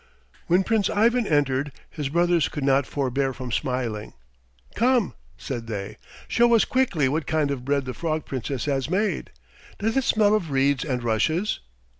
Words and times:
When 0.47 0.63
Prince 0.63 0.89
Ivan 0.89 1.27
entered 1.27 1.71
his 1.87 2.09
brothers 2.09 2.49
could 2.49 2.63
not 2.63 2.87
forbear 2.87 3.33
from 3.33 3.51
smiling. 3.51 4.13
"Come!" 4.73 5.13
said 5.37 5.67
they, 5.67 5.97
"show 6.27 6.55
us 6.55 6.65
quickly 6.65 7.07
what 7.07 7.27
kind 7.27 7.51
of 7.51 7.63
bread 7.63 7.85
the 7.85 7.93
Frog 7.93 8.25
Princess 8.25 8.65
has 8.65 8.89
made. 8.89 9.29
Does 9.77 9.95
it 9.95 10.03
smell 10.03 10.33
of 10.33 10.49
reeds 10.49 10.83
and 10.83 11.03
rushes?" 11.03 11.59